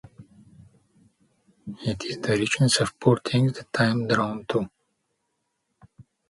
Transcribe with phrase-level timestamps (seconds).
[1.85, 4.67] It is the richness of poor things that I am drawn to.